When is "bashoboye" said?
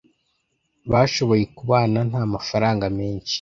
0.91-1.43